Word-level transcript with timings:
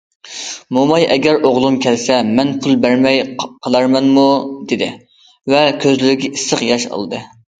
موماي 0.77 1.03
ئەگەر 1.15 1.35
ئوغلۇم 1.49 1.75
كەلسە 1.83 2.15
مەن 2.39 2.53
پۇل 2.63 2.73
بەرمەي 2.87 3.21
قالارمەنمۇ؟ 3.43 4.25
دېدى 4.71 4.89
ۋە 5.55 5.61
كۆزلىرىگە 5.85 6.33
ئىسسىق 6.33 6.67
ياش 6.71 6.89
ئالدى. 6.97 7.23